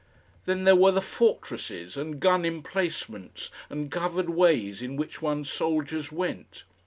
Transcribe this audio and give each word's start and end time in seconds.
Then 0.47 0.63
there 0.63 0.75
were 0.75 0.91
the 0.91 0.99
fortresses 0.99 1.95
and 1.95 2.19
gun 2.19 2.43
emplacements 2.43 3.51
and 3.69 3.91
covered 3.91 4.31
ways 4.31 4.81
in 4.81 4.95
which 4.95 5.21
one's 5.21 5.51
soldiers 5.51 6.11
went. 6.11 6.63